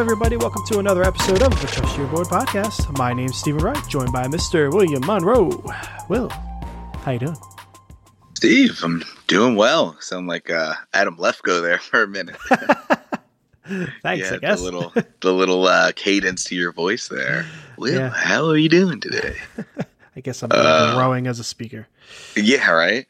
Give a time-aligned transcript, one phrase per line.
[0.00, 0.36] everybody?
[0.36, 2.96] Welcome to another episode of the Trust Your Board podcast.
[2.98, 4.72] My name's Stephen Wright, joined by Mr.
[4.72, 5.62] William Monroe.
[6.08, 6.28] Will,
[7.02, 7.36] how you doing?
[8.34, 9.96] Steve, I'm doing well.
[10.00, 12.36] Sound like uh, Adam Lefkoe there for a minute.
[14.02, 14.58] Thanks, yeah, I guess.
[14.58, 17.46] the little the little uh, cadence to your voice there.
[17.76, 18.10] Will, Yeah.
[18.10, 19.36] how are you doing today?
[20.16, 21.86] I guess I'm Uh, growing as a speaker.
[22.36, 23.06] yeah, right.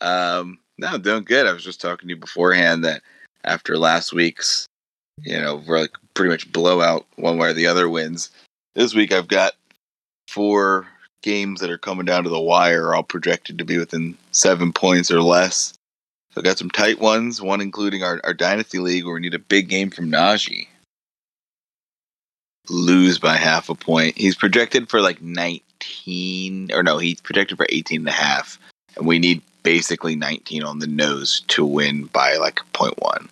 [0.00, 1.46] Um, no, doing good.
[1.46, 3.02] I was just talking to you beforehand that
[3.44, 4.68] after last week's,
[5.22, 8.30] you know, we're like pretty much blowout one way or the other wins.
[8.74, 9.54] This week I've got
[10.28, 10.86] four
[11.22, 15.10] games that are coming down to the wire, all projected to be within seven points
[15.10, 15.74] or less.
[16.32, 19.34] So I got some tight ones, one including our, our Dynasty League where we need
[19.34, 20.68] a big game from Najee.
[22.68, 24.16] Lose by half a point.
[24.16, 28.58] He's projected for like 19, or no, he's projected for 18 and a half.
[28.96, 33.28] And we need basically 19 on the nose to win by like 0.1.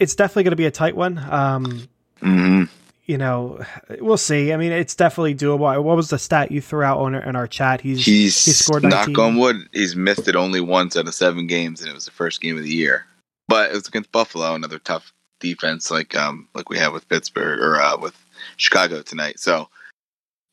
[0.00, 1.18] It's definitely going to be a tight one.
[1.18, 1.88] Um,
[2.20, 2.64] hmm
[3.10, 3.58] you know,
[3.98, 4.52] we'll see.
[4.52, 5.82] I mean, it's definitely doable.
[5.82, 7.80] What was the stat you threw out on our, in our chat?
[7.80, 9.56] He's He's he scored knock on wood.
[9.72, 12.56] He's missed it only once out of seven games, and it was the first game
[12.56, 13.06] of the year.
[13.48, 17.58] But it was against Buffalo, another tough defense, like um like we have with Pittsburgh
[17.58, 18.16] or uh, with
[18.56, 19.40] Chicago tonight.
[19.40, 19.68] So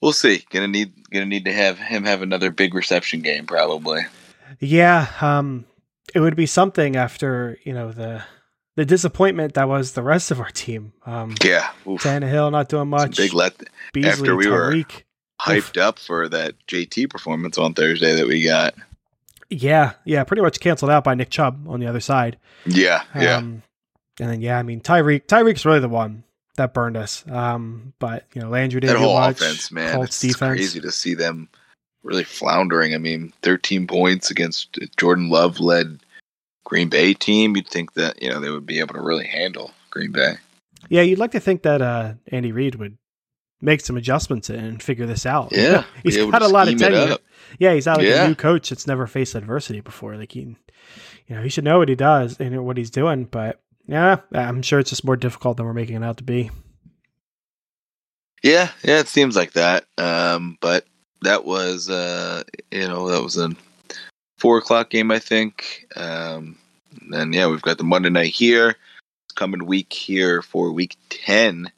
[0.01, 0.43] we'll see.
[0.49, 4.01] Gonna need gonna need to have him have another big reception game probably.
[4.59, 5.65] Yeah, um,
[6.15, 8.23] it would be something after you know the
[8.77, 10.93] the disappointment that was the rest of our team.
[11.05, 12.01] Um, Yeah, Oof.
[12.01, 13.17] Tannehill not doing Some much.
[13.17, 13.53] big let
[13.91, 15.01] Beasley, after we were- Tyreek.
[15.41, 18.73] hyped up for that JT performance on Thursday that we got.
[19.49, 22.37] Yeah, yeah, pretty much canceled out by Nick Chubb on the other side.
[22.65, 23.37] Yeah, yeah.
[23.37, 23.63] Um,
[24.19, 25.25] and then yeah, I mean Tyreek.
[25.27, 26.23] Tyreek's really the one
[26.57, 27.23] that burned us.
[27.29, 29.39] Um, but you know Landry didn't that whole much.
[29.41, 30.57] offense, man, Colts it's defense.
[30.57, 31.47] crazy to see them
[32.03, 32.93] really floundering.
[32.93, 35.99] I mean, 13 points against Jordan Love led
[36.67, 37.55] Green Bay team.
[37.55, 40.33] You'd think that you know they would be able to really handle Green Bay.
[40.89, 42.97] Yeah, you'd like to think that uh, Andy Reid would
[43.61, 45.53] make some adjustments and figure this out.
[45.53, 47.17] Yeah, he's got a lot of tenure.
[47.57, 48.25] Yeah, he's not like Yeah.
[48.25, 50.17] a new coach that's never faced adversity before.
[50.17, 50.55] Like he, you
[51.35, 53.23] know, he should know what he does and what he's doing.
[53.23, 56.51] But yeah, I'm sure it's just more difficult than we're making it out to be.
[58.43, 59.85] Yeah, yeah, it seems like that.
[59.97, 60.85] Um, but
[61.21, 63.49] that was, uh, you know, that was a
[64.37, 65.87] four o'clock game, I think.
[65.95, 66.57] Um,
[67.11, 68.75] and yeah, we've got the Monday night here.
[69.35, 71.71] Coming week here for week ten.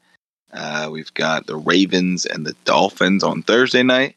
[0.54, 4.16] Uh, we've got the Ravens and the Dolphins on Thursday night,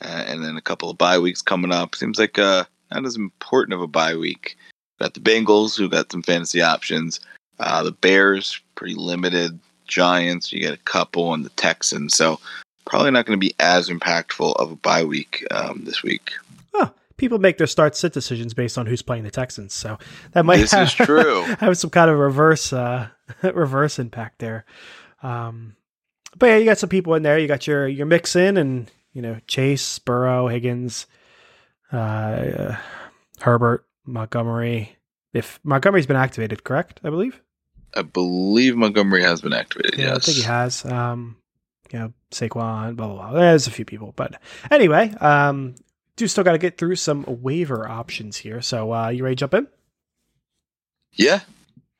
[0.00, 1.94] uh, and then a couple of bye weeks coming up.
[1.94, 4.56] Seems like uh, not as important of a bye week.
[5.00, 7.20] Got the Bengals, who got some fantasy options.
[7.58, 9.58] Uh, the Bears, pretty limited.
[9.86, 12.14] Giants, you get a couple, and the Texans.
[12.14, 12.38] So
[12.86, 16.30] probably not going to be as impactful of a bye week um, this week.
[17.20, 19.98] People make their start sit decisions based on who's playing the Texans, so
[20.32, 21.42] that might This have, is true.
[21.60, 23.08] have some kind of reverse uh,
[23.42, 24.64] reverse impact there.
[25.22, 25.76] Um,
[26.38, 27.38] but yeah, you got some people in there.
[27.38, 31.06] You got your your mix in, and you know Chase, Burrow, Higgins,
[31.92, 32.76] uh, uh,
[33.42, 34.96] Herbert, Montgomery.
[35.34, 37.00] If Montgomery's been activated, correct?
[37.04, 37.38] I believe.
[37.94, 39.98] I believe Montgomery has been activated.
[39.98, 40.16] Yeah, yes.
[40.16, 40.84] I think he has.
[40.86, 41.36] Um,
[41.92, 43.32] you know, Saquon, blah blah blah.
[43.32, 45.74] There's a few people, but anyway, um,
[46.20, 48.62] do still got to get through some waiver options here.
[48.62, 49.66] So, uh, you ready to jump in?
[51.12, 51.40] Yeah.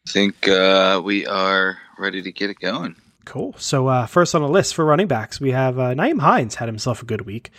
[0.06, 2.96] I think uh, we are ready to get it going.
[3.24, 3.54] Cool.
[3.58, 6.68] So, uh, first on the list for running backs, we have uh, Nyheim Hines had
[6.68, 7.50] himself a good week.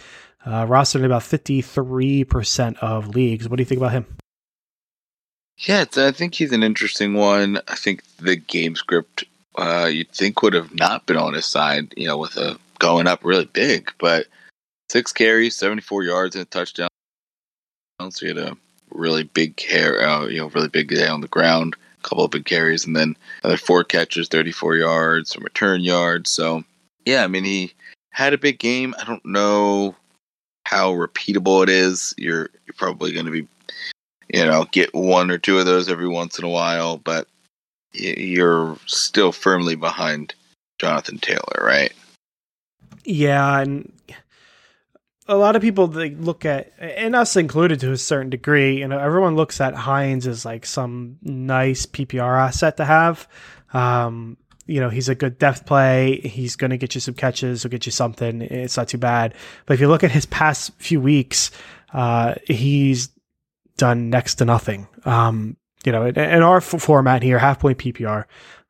[0.43, 3.47] Uh, rostered in about fifty three percent of leagues.
[3.47, 4.05] What do you think about him?
[5.59, 7.59] Yeah, it's, I think he's an interesting one.
[7.67, 11.93] I think the game script uh, you'd think would have not been on his side,
[11.95, 14.25] you know, with a going up really big, but
[14.91, 16.89] six carries, seventy four yards, and a touchdown.
[18.09, 18.57] So he had a
[18.89, 21.75] really big carry, uh, you know, really big day on the ground.
[21.99, 25.81] A couple of big carries, and then another four catches, thirty four yards, some return
[25.81, 26.31] yards.
[26.31, 26.63] So
[27.05, 27.73] yeah, I mean, he
[28.11, 28.93] had a big game.
[28.99, 29.95] I don't know
[30.65, 32.13] how repeatable it is.
[32.17, 33.47] You're you're probably going to be
[34.33, 37.27] you know, get one or two of those every once in a while, but
[37.93, 40.33] you're still firmly behind
[40.79, 41.91] Jonathan Taylor, right?
[43.03, 43.91] Yeah, and
[45.31, 48.79] a lot of people they look at, and us included to a certain degree.
[48.79, 53.29] You know, everyone looks at Hines as like some nice PPR asset to have.
[53.73, 54.35] Um,
[54.67, 56.19] you know, he's a good depth play.
[56.19, 57.63] He's going to get you some catches.
[57.63, 58.41] He'll get you something.
[58.41, 59.33] It's not too bad.
[59.65, 61.49] But if you look at his past few weeks,
[61.93, 63.09] uh, he's
[63.77, 64.87] done next to nothing.
[65.05, 65.55] Um,
[65.85, 68.25] you know, in, in our f- format here, half point PPR.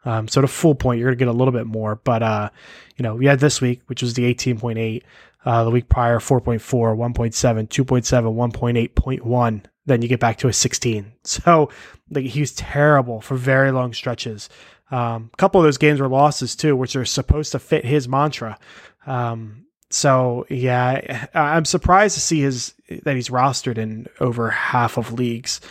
[0.06, 1.96] Um, so to full point, you're going to get a little bit more.
[1.96, 2.50] But, uh,
[2.98, 5.04] you know, we had this week, which was the 18.8.
[5.44, 9.64] Uh, the week prior, 4.4, 1.7, 2.7, 1.8, 0.1.
[9.86, 11.14] then you get back to a 16.
[11.24, 11.70] So
[12.10, 14.50] like he was terrible for very long stretches.
[14.92, 18.08] Um, a couple of those games were losses too, which are supposed to fit his
[18.08, 18.60] mantra.
[19.08, 22.74] Um, so yeah, I'm surprised to see his
[23.04, 25.62] that he's rostered in over half of leagues.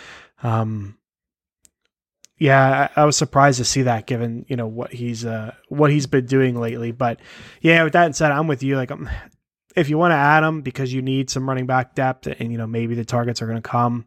[0.43, 0.97] Um,
[2.39, 5.91] yeah, I, I, was surprised to see that given you know what he's uh, what
[5.91, 6.91] he's been doing lately.
[6.91, 7.21] But
[7.61, 8.77] yeah, with that said, I'm with you.
[8.77, 9.09] Like, um,
[9.77, 12.59] if you want to add him because you need some running back depth, and you
[12.59, 14.07] know maybe the targets are going to come,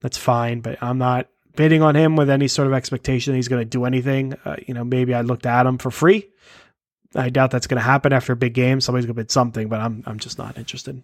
[0.00, 0.60] that's fine.
[0.60, 3.84] But I'm not bidding on him with any sort of expectation he's going to do
[3.84, 4.34] anything.
[4.44, 6.28] Uh, you know, maybe I looked at him for free.
[7.14, 8.80] I doubt that's going to happen after a big game.
[8.80, 11.02] Somebody's going to bid something, but I'm I'm just not interested.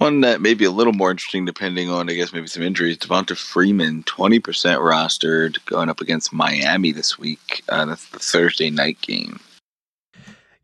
[0.00, 2.96] One that may be a little more interesting, depending on, I guess, maybe some injuries.
[2.96, 7.62] Devonta Freeman, 20% rostered, going up against Miami this week.
[7.68, 9.38] Uh, that's the Thursday night game.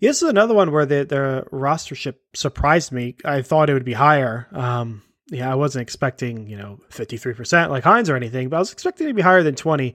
[0.00, 3.16] This is another one where the, the rostership surprised me.
[3.24, 4.46] I thought it would be higher.
[4.52, 8.72] Um, yeah, I wasn't expecting, you know, 53% like Hines or anything, but I was
[8.72, 9.94] expecting to be higher than 20.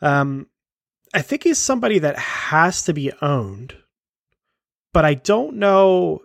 [0.00, 0.46] Um,
[1.14, 3.76] I think he's somebody that has to be owned,
[4.92, 6.22] but I don't know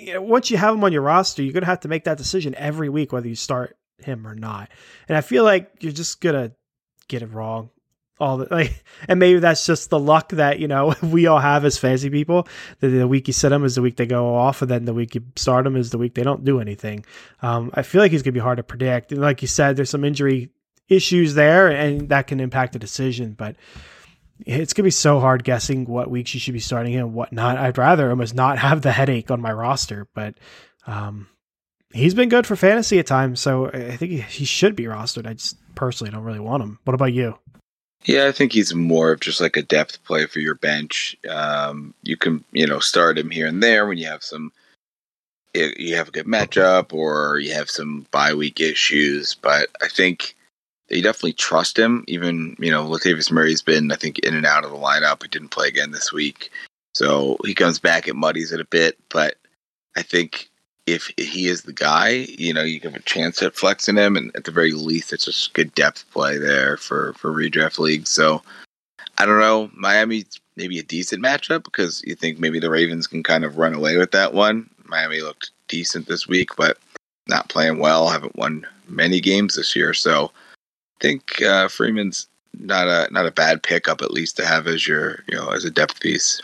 [0.00, 2.18] you know, once you have him on your roster, you're gonna have to make that
[2.18, 4.70] decision every week whether you start him or not.
[5.08, 6.52] And I feel like you're just gonna
[7.08, 7.70] get it wrong
[8.20, 11.64] all the like and maybe that's just the luck that you know we all have
[11.64, 12.46] as fantasy people
[12.80, 14.94] the, the week you set them is the week they go off and then the
[14.94, 17.04] week you start them is the week they don't do anything
[17.42, 19.76] um, i feel like he's going to be hard to predict and like you said
[19.76, 20.50] there's some injury
[20.88, 23.56] issues there and that can impact the decision but
[24.46, 27.32] it's gonna be so hard guessing what weeks you should be starting him and what
[27.32, 27.58] not.
[27.58, 30.34] I'd rather almost not have the headache on my roster, but
[30.86, 31.28] um,
[31.92, 35.26] he's been good for fantasy at times, so I think he should be rostered.
[35.26, 36.78] I just personally don't really want him.
[36.84, 37.38] What about you?
[38.04, 41.16] Yeah, I think he's more of just like a depth play for your bench.
[41.28, 44.52] Um, you can, you know, start him here and there when you have some,
[45.54, 49.34] you have a good matchup or you have some bye week issues.
[49.34, 50.34] But I think
[50.90, 52.04] they definitely trust him.
[52.08, 55.22] Even you know, Latavius Murray's been I think in and out of the lineup.
[55.22, 56.50] He didn't play again this week,
[56.94, 58.08] so he comes back.
[58.08, 59.36] It muddies it a bit, but
[59.96, 60.49] I think
[60.86, 64.34] if he is the guy, you know, you have a chance at flexing him, and
[64.34, 68.10] at the very least, it's just good depth play there for for redraft leagues.
[68.10, 68.42] So
[69.18, 73.22] I don't know, Miami's maybe a decent matchup because you think maybe the Ravens can
[73.22, 74.68] kind of run away with that one.
[74.86, 76.78] Miami looked decent this week, but
[77.28, 78.08] not playing well.
[78.08, 82.28] Haven't won many games this year, so I think uh, Freeman's
[82.58, 85.64] not a not a bad pickup at least to have as your you know as
[85.64, 86.40] a depth piece.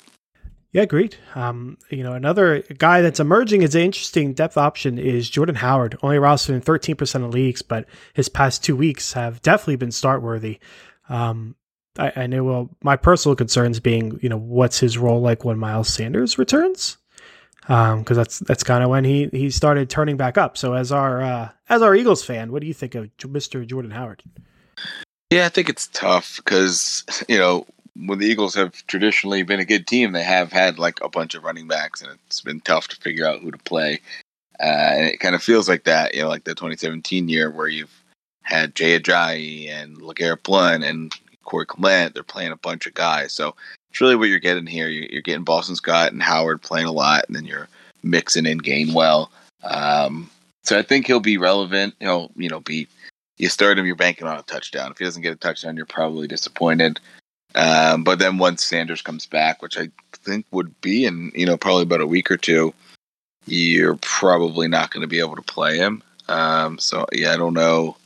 [0.77, 1.17] Yeah, agreed.
[1.35, 5.97] Um, you know, another guy that's emerging as an interesting depth option is Jordan Howard.
[6.03, 10.21] Only rostered in 13% of leagues, but his past two weeks have definitely been start
[10.21, 10.59] worthy.
[11.09, 11.57] Um,
[11.99, 15.57] I, I know, well, my personal concerns being, you know, what's his role like when
[15.57, 16.99] Miles Sanders returns?
[17.63, 20.59] Because um, that's that's kind of when he he started turning back up.
[20.59, 23.67] So as our uh, as our Eagles fan, what do you think of Mr.
[23.67, 24.23] Jordan Howard?
[25.31, 27.67] Yeah, I think it's tough because you know
[28.05, 31.35] when the Eagles have traditionally been a good team, they have had like a bunch
[31.35, 34.01] of running backs, and it's been tough to figure out who to play.
[34.61, 37.69] Uh, and it kind of feels like that, you know, like the 2017 year where
[37.69, 38.03] you've
[38.43, 41.13] had Jay Ajayi and LeGarrette Blunt and
[41.45, 42.15] Corey Clement.
[42.15, 43.55] They're playing a bunch of guys, so
[43.91, 44.89] it's really what you're getting here.
[44.89, 47.69] You're getting Boston Scott and Howard playing a lot, and then you're
[48.03, 49.29] mixing in Gainwell.
[49.63, 50.31] Um,
[50.65, 51.95] so I think he'll be relevant.
[52.01, 52.89] He'll, you know, be
[53.39, 54.91] you start him, you're banking on a touchdown.
[54.91, 57.01] If he doesn't get a touchdown, you're probably disappointed.
[57.57, 61.57] Um, but then once Sanders comes back, which I think would be in you know
[61.57, 62.75] probably about a week or two,
[63.47, 66.03] you're probably not going to be able to play him.
[66.29, 67.97] Um, so yeah, I don't know.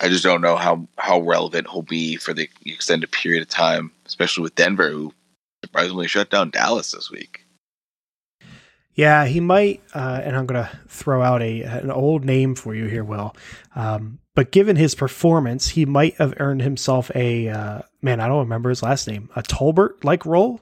[0.00, 3.90] I just don't know how how relevant he'll be for the extended period of time,
[4.06, 5.14] especially with Denver, who
[5.64, 7.46] surprisingly shut down Dallas this week.
[8.94, 12.74] Yeah, he might, uh, and I'm going to throw out a an old name for
[12.74, 13.34] you here, Will.
[13.74, 18.20] Um, but given his performance, he might have earned himself a uh, man.
[18.20, 20.60] I don't remember his last name, a Tolbert like role.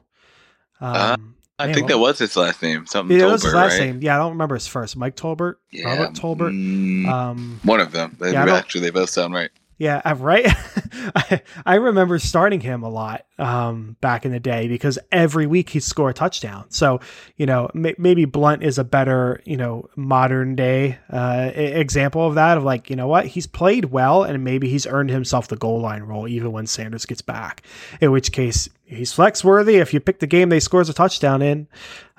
[0.81, 1.17] Um, uh,
[1.59, 2.87] I man, think that was his last name.
[2.87, 3.19] Something.
[3.19, 3.87] Yeah, Tolbert, was his last right?
[3.87, 4.01] name.
[4.03, 4.97] Yeah, I don't remember his first.
[4.97, 6.53] Mike Tolbert, yeah, Robert Tolbert.
[6.53, 8.17] Mm, um, one of them.
[8.19, 9.51] They, yeah, actually, they both sound right.
[9.81, 10.45] Yeah, right.
[11.17, 15.71] I, I remember starting him a lot um, back in the day because every week
[15.71, 16.67] he'd score a touchdown.
[16.69, 17.01] So,
[17.39, 22.35] you know, m- maybe Blunt is a better, you know, modern day uh, example of
[22.35, 22.59] that.
[22.59, 25.81] Of like, you know what, he's played well and maybe he's earned himself the goal
[25.81, 27.63] line role even when Sanders gets back.
[28.03, 29.77] In which case, he's flex worthy.
[29.77, 31.69] If you pick the game they scores a touchdown in,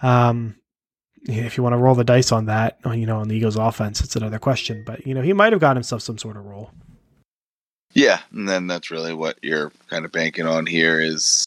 [0.02, 0.56] um,
[1.26, 4.02] if you want to roll the dice on that, you know, on the Eagles offense,
[4.02, 4.84] it's another question.
[4.84, 6.72] But you know, he might have got himself some sort of role.
[7.94, 11.46] Yeah, and then that's really what you're kind of banking on here is,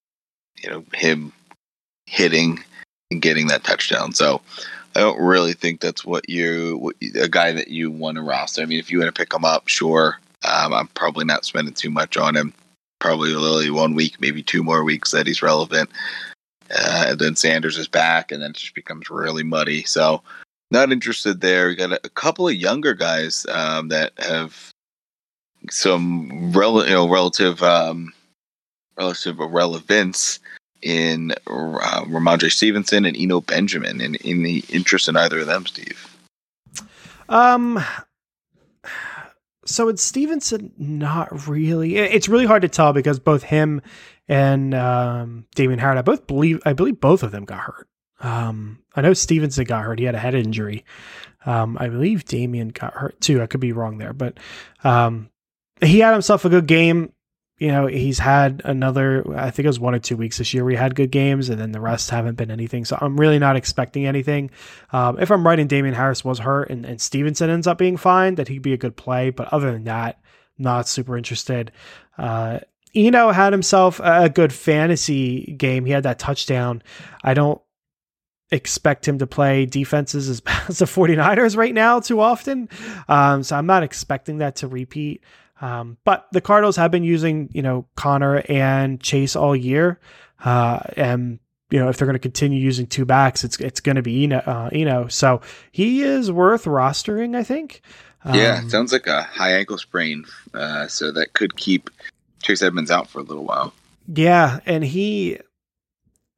[0.62, 1.32] you know, him
[2.06, 2.62] hitting
[3.10, 4.12] and getting that touchdown.
[4.12, 4.42] So
[4.94, 8.62] I don't really think that's what you a guy that you want to roster.
[8.62, 10.18] I mean, if you want to pick him up, sure.
[10.44, 12.52] Um, I'm probably not spending too much on him.
[13.00, 15.90] Probably literally one week, maybe two more weeks that he's relevant.
[16.70, 19.84] Uh, and then Sanders is back, and then it just becomes really muddy.
[19.84, 20.22] So,
[20.70, 21.68] not interested there.
[21.68, 24.72] We got a, a couple of younger guys um, that have
[25.70, 28.12] some rel- you know, relative um,
[28.96, 30.40] relative relevance
[30.82, 34.00] in uh, Rhamondre Stevenson and Eno Benjamin.
[34.00, 36.16] In the interest in either of them, Steve?
[37.28, 37.82] Um.
[39.66, 41.96] So it's Stevenson, not really.
[41.96, 43.80] It's really hard to tell because both him
[44.28, 47.88] and um, Damien Howard, I both believe, I believe both of them got hurt.
[48.20, 50.84] Um, I know Stevenson got hurt; he had a head injury.
[51.46, 53.42] Um, I believe Damien got hurt too.
[53.42, 54.38] I could be wrong there, but
[54.82, 55.30] um,
[55.80, 57.12] he had himself a good game
[57.58, 60.64] you know, he's had another, I think it was one or two weeks this year
[60.64, 62.84] we had good games, and then the rest haven't been anything.
[62.84, 64.50] So I'm really not expecting anything.
[64.92, 67.96] Um, if I'm right and Damien Harris was hurt and, and Stevenson ends up being
[67.96, 69.30] fine, that he'd be a good play.
[69.30, 70.20] But other than that,
[70.58, 71.70] not super interested.
[72.18, 72.58] Uh,
[72.94, 75.84] Eno had himself a good fantasy game.
[75.84, 76.82] He had that touchdown.
[77.22, 77.60] I don't
[78.50, 82.68] expect him to play defenses as bad as the 49ers right now too often.
[83.08, 85.22] Um, so I'm not expecting that to repeat.
[85.64, 89.98] Um, but the Cardinals have been using, you know, Conner and Chase all year.
[90.44, 91.38] Uh, and,
[91.70, 94.24] you know, if they're going to continue using two backs, it's it's going to be
[94.24, 95.08] Eno, uh, Eno.
[95.08, 95.40] So
[95.72, 97.80] he is worth rostering, I think.
[98.24, 100.26] Um, yeah, sounds like a high ankle sprain.
[100.52, 101.88] Uh, so that could keep
[102.42, 103.72] Chase Edmonds out for a little while.
[104.06, 105.38] Yeah, and he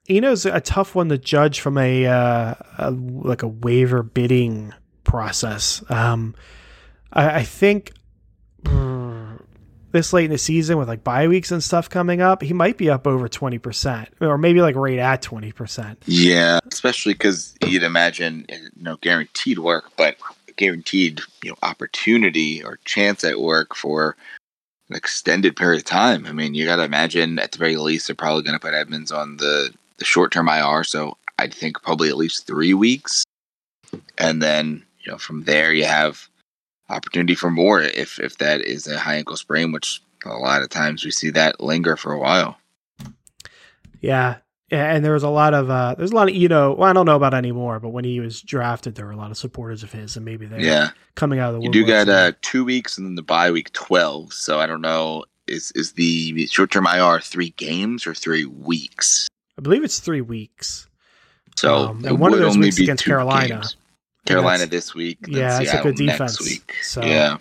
[0.09, 5.83] Eno's a tough one to judge from a, uh, a like a waiver bidding process.
[5.91, 6.37] Um,
[7.13, 7.93] I, I think
[9.97, 12.77] this late in the season with like bye weeks and stuff coming up, he might
[12.77, 15.97] be up over 20% or maybe like right at 20%.
[16.07, 20.17] Yeah, especially because you'd imagine, you know, guaranteed work, but
[20.57, 24.17] guaranteed, you know, opportunity or chance at work for
[24.89, 26.27] an extended period of time.
[26.27, 28.75] I mean, you got to imagine at the very least, they're probably going to put
[28.75, 30.85] Edmonds on the, the short term IR.
[30.85, 33.25] So I'd think probably at least three weeks.
[34.19, 36.29] And then, you know, from there you have
[36.89, 40.69] opportunity for more if if that is a high ankle sprain, which a lot of
[40.69, 42.59] times we see that linger for a while.
[44.01, 44.37] Yeah.
[44.71, 46.89] yeah, And there was a lot of uh there's a lot of you know well
[46.89, 49.37] I don't know about anymore but when he was drafted there were a lot of
[49.37, 52.33] supporters of his and maybe they're yeah coming out of the you do got uh
[52.43, 56.47] two weeks and then the bye week twelve so I don't know is is the
[56.47, 59.29] short term IR three games or three weeks
[59.59, 60.89] I believe it's three weeks
[61.57, 63.77] so um, and one of those weeks against Carolina games.
[64.27, 65.19] Carolina this week.
[65.27, 66.41] Yeah, it's a good defense.
[66.41, 66.75] Week.
[66.83, 67.39] So yeah,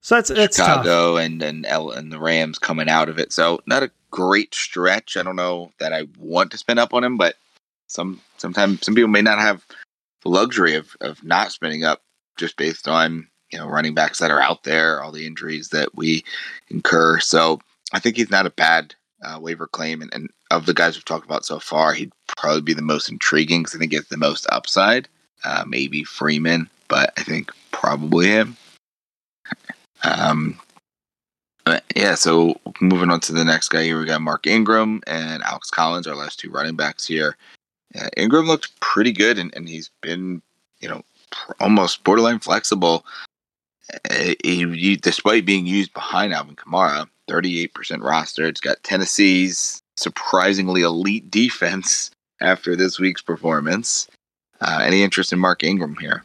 [0.00, 1.24] so that's that's Chicago tough.
[1.24, 3.32] and and L and the Rams coming out of it.
[3.32, 5.16] So not a great stretch.
[5.16, 7.36] I don't know that I want to spend up on him, but
[7.86, 9.64] some sometimes some people may not have
[10.22, 12.02] the luxury of of not spending up
[12.36, 15.94] just based on you know running backs that are out there, all the injuries that
[15.94, 16.24] we
[16.68, 17.20] incur.
[17.20, 17.60] So
[17.92, 21.04] I think he's not a bad uh, waiver claim, and, and of the guys we've
[21.04, 24.08] talked about so far, he'd probably be the most intriguing because I think he has
[24.08, 25.08] the most upside
[25.44, 28.56] uh, maybe Freeman, but I think probably him.
[30.02, 30.58] um,
[31.94, 35.70] yeah, so moving on to the next guy here, we got Mark Ingram and Alex
[35.70, 37.36] Collins, our last two running backs here.
[37.98, 40.42] Uh, Ingram looked pretty good, and, and he's been,
[40.80, 41.02] you know,
[41.60, 43.04] almost borderline flexible.
[43.92, 48.46] Uh, he, he, despite being used behind Alvin Kamara, 38% roster.
[48.46, 54.08] It's got Tennessee's surprisingly elite defense after this week's performance.
[54.60, 56.24] Uh, any interest in Mark Ingram here?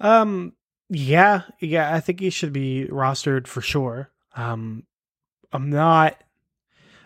[0.00, 0.52] Um,
[0.88, 4.10] yeah, yeah, I think he should be rostered for sure.
[4.36, 4.84] Um,
[5.52, 6.16] I'm not.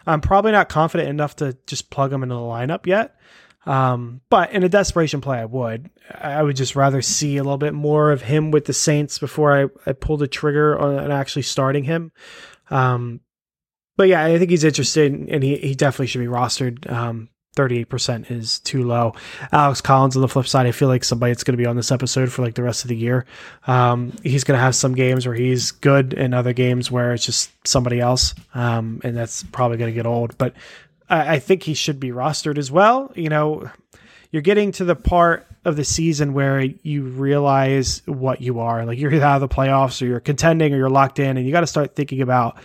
[0.06, 3.16] I'm probably not confident enough to just plug him into the lineup yet.
[3.64, 5.90] Um, but in a desperation play, I would.
[6.10, 9.56] I would just rather see a little bit more of him with the Saints before
[9.56, 12.10] I, I pull the trigger on actually starting him.
[12.70, 13.20] Um,
[13.96, 16.90] but yeah, I think he's interested, and he, he definitely should be rostered.
[16.90, 19.14] Um, 38% is too low.
[19.52, 21.76] Alex Collins on the flip side, I feel like somebody that's going to be on
[21.76, 23.26] this episode for like the rest of the year.
[23.66, 27.26] Um, he's going to have some games where he's good and other games where it's
[27.26, 28.34] just somebody else.
[28.54, 30.54] Um, and that's probably going to get old, but
[31.08, 33.12] I, I think he should be rostered as well.
[33.14, 33.70] You know,
[34.30, 38.84] you're getting to the part of the season where you realize what you are.
[38.84, 41.46] Like you're either out of the playoffs or you're contending or you're locked in and
[41.46, 42.56] you got to start thinking about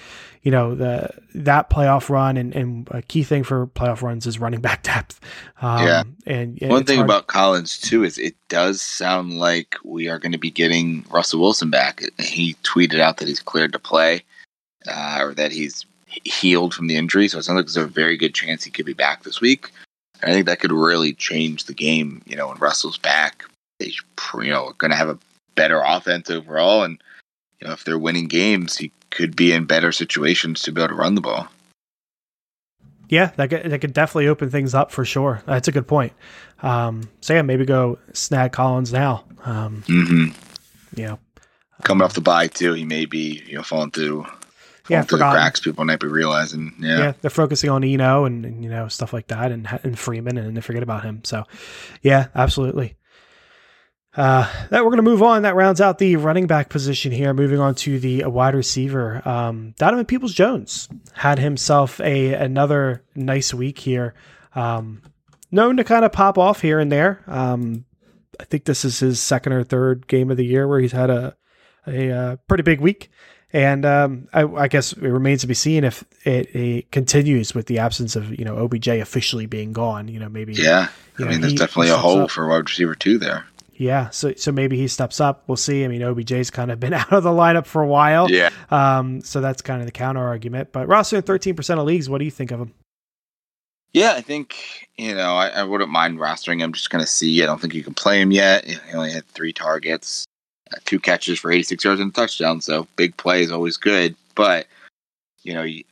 [0.47, 4.39] you know the that playoff run and, and a key thing for playoff runs is
[4.39, 5.19] running back depth.
[5.61, 7.09] Um, yeah, and, and one thing hard.
[7.09, 11.41] about Collins too is it does sound like we are going to be getting Russell
[11.41, 12.01] Wilson back.
[12.17, 14.23] He tweeted out that he's cleared to play,
[14.87, 15.85] uh, or that he's
[16.23, 17.27] healed from the injury.
[17.27, 19.69] So it sounds like there's a very good chance he could be back this week.
[20.21, 22.21] And I think that could really change the game.
[22.25, 23.43] You know, when Russell's back,
[23.81, 23.91] they
[24.35, 25.19] you know are going to have a
[25.55, 27.03] better offense overall, and
[27.59, 30.89] you know if they're winning games, he could be in better situations to be able
[30.89, 31.47] to run the ball.
[33.09, 35.41] Yeah, that could, that could definitely open things up for sure.
[35.45, 36.13] That's a good point.
[36.61, 39.23] Um, so yeah, maybe go snag Collins now.
[39.43, 41.01] Um, mm-hmm.
[41.01, 41.19] Know,
[41.83, 44.23] coming off the bye too, he may be you know falling through.
[44.23, 44.33] Falling
[44.89, 45.59] yeah, through the cracks.
[45.59, 46.73] People might be realizing.
[46.79, 46.97] Yeah.
[46.97, 50.37] yeah, they're focusing on Eno and, and you know stuff like that, and and Freeman,
[50.37, 51.21] and they forget about him.
[51.23, 51.43] So,
[52.01, 52.95] yeah, absolutely.
[54.17, 55.43] Uh, that we're going to move on.
[55.43, 57.35] That rounds out the running back position here.
[57.35, 59.21] Moving on to the wide receiver.
[59.27, 64.15] Um, Donovan Peoples Jones had himself a another nice week here.
[64.55, 65.03] Um,
[65.51, 67.23] known to kind of pop off here and there.
[67.27, 67.85] Um,
[68.39, 71.11] I think this is his second or third game of the year where he's had
[71.11, 71.37] a
[71.85, 73.11] a, a uh, pretty big week.
[73.53, 77.67] And um, I, I, guess it remains to be seen if it, it, continues with
[77.67, 80.09] the absence of you know OBJ officially being gone.
[80.09, 80.89] You know maybe yeah.
[81.17, 82.31] I mean, know, there's definitely a hole up.
[82.31, 83.45] for wide receiver two there.
[83.79, 85.43] Yeah, so so maybe he steps up.
[85.45, 85.85] We'll see.
[85.85, 88.29] I mean, OBJ's kind of been out of the lineup for a while.
[88.29, 88.49] Yeah.
[88.71, 89.21] Um.
[89.21, 90.71] So that's kind of the counter argument.
[90.71, 92.09] But roster in thirteen percent of leagues.
[92.09, 92.73] What do you think of him?
[93.93, 96.73] Yeah, I think you know I, I wouldn't mind rostering him.
[96.73, 97.43] Just kind of see.
[97.43, 98.65] I don't think you can play him yet.
[98.65, 100.25] He only had three targets,
[100.73, 102.61] uh, two catches for eighty six yards and a touchdown.
[102.61, 104.15] So big play is always good.
[104.33, 104.65] But
[105.43, 105.83] you know, I,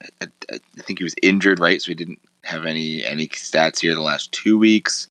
[0.51, 1.82] I think he was injured, right?
[1.82, 5.08] So he didn't have any any stats here the last two weeks.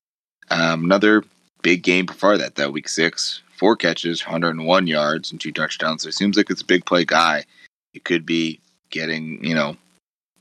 [0.51, 1.23] Um, another
[1.65, 6.03] big game before that, that week six, four catches, 101 yards, and two touchdowns.
[6.03, 7.43] So it seems like it's a big play guy.
[7.91, 8.59] He could be
[8.91, 9.75] getting, you know,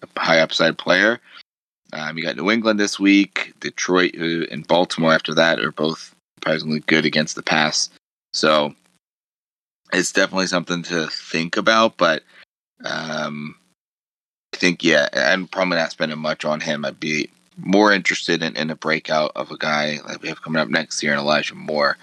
[0.02, 1.18] a high upside player.
[1.94, 6.14] Um, you got New England this week, Detroit uh, and Baltimore after that are both
[6.36, 7.88] surprisingly good against the pass.
[8.34, 8.74] So
[9.94, 12.22] it's definitely something to think about, but
[12.84, 13.54] um,
[14.52, 16.84] I think, yeah, I'm probably not spending much on him.
[16.84, 20.60] I'd be more interested in, in a breakout of a guy like we have coming
[20.60, 21.96] up next year, and Elijah Moore.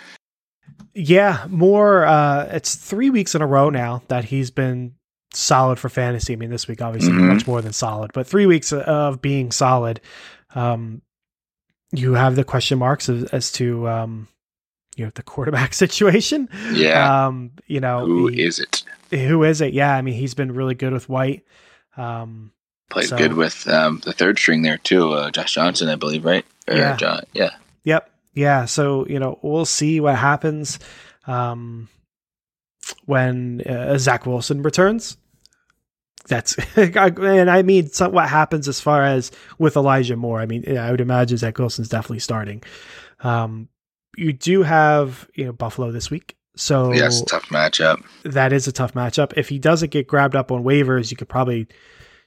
[0.94, 2.06] Yeah, Moore.
[2.06, 4.96] Uh, it's three weeks in a row now that he's been
[5.34, 6.34] solid for fantasy.
[6.34, 7.28] I mean, this week obviously mm-hmm.
[7.28, 10.02] much more than solid, but three weeks of being solid.
[10.54, 11.02] Um,
[11.94, 14.28] you have the question marks as, as to um,
[14.96, 16.50] you know the quarterback situation.
[16.72, 17.26] Yeah.
[17.28, 18.84] Um, you know who he, is it?
[19.12, 19.74] Who is it?
[19.74, 21.46] Yeah, I mean he's been really good with White.
[21.98, 22.52] Um,
[22.92, 26.26] Played so, good with um, the third string there too, uh, Josh Johnson, I believe,
[26.26, 26.46] right?
[26.68, 26.98] Or yeah.
[26.98, 27.52] John, yeah.
[27.86, 28.12] Yep.
[28.34, 28.66] Yeah.
[28.66, 30.78] So you know, we'll see what happens
[31.26, 31.88] um,
[33.06, 35.18] when uh, Zach Wilson returns.
[36.28, 40.40] That's and I mean what happens as far as with Elijah Moore.
[40.40, 42.62] I mean, I would imagine Zach Wilson's definitely starting.
[43.22, 43.70] Um,
[44.18, 46.36] you do have you know Buffalo this week.
[46.56, 48.04] So yes, tough matchup.
[48.24, 49.34] That is a tough matchup.
[49.38, 51.68] If he doesn't get grabbed up on waivers, you could probably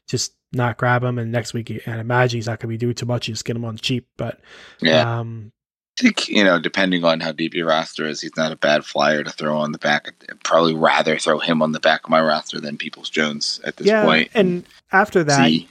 [0.09, 1.19] just not grab him.
[1.19, 3.29] And next week, and imagine he's not going to be doing too much.
[3.29, 4.09] You just get him on cheap.
[4.17, 4.41] But
[4.81, 5.53] yeah, um,
[5.99, 8.85] I think you know, depending on how deep your roster is, he's not a bad
[8.85, 10.13] flyer to throw on the back.
[10.29, 13.77] I'd probably rather throw him on the back of my roster than Peoples Jones at
[13.77, 14.31] this yeah, point.
[14.35, 15.69] And after that, See.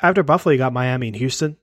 [0.00, 1.56] after Buffalo, you got Miami and Houston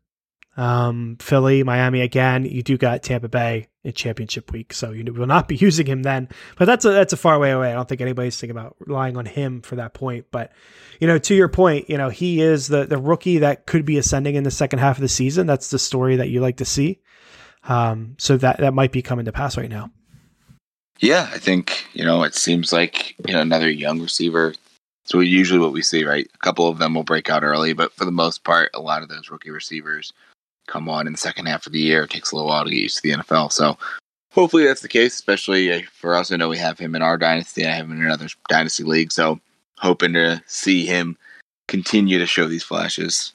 [0.59, 2.43] um, Philly, Miami again.
[2.43, 6.03] You do got Tampa Bay in championship week, so you will not be using him
[6.03, 6.27] then.
[6.57, 7.71] But that's a that's a far way away.
[7.71, 10.25] I don't think anybody's thinking about relying on him for that point.
[10.31, 10.51] But
[10.99, 13.97] you know, to your point, you know, he is the the rookie that could be
[13.97, 15.47] ascending in the second half of the season.
[15.47, 16.99] That's the story that you like to see.
[17.63, 19.91] Um, so that that might be coming to pass right now.
[20.99, 24.55] Yeah, I think you know it seems like you know another young receiver.
[25.05, 26.29] So usually what we see, right?
[26.35, 29.01] A couple of them will break out early, but for the most part, a lot
[29.01, 30.13] of those rookie receivers
[30.69, 32.03] come on in the second half of the year.
[32.03, 33.51] It takes a little while to get used to the NFL.
[33.51, 33.77] So
[34.31, 36.31] hopefully that's the case, especially uh, for us.
[36.31, 37.65] I know we have him in our dynasty.
[37.65, 39.11] I have him in another dynasty league.
[39.11, 39.39] So
[39.77, 41.17] hoping to see him
[41.67, 43.33] continue to show these flashes.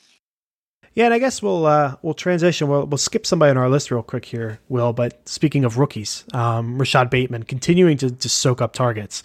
[0.95, 2.69] Yeah, and I guess we'll uh, we'll transition.
[2.69, 4.93] We'll we'll skip somebody on our list real quick here, Will.
[4.93, 9.25] But speaking of rookies, um, Rashod Bateman continuing to, to soak up targets,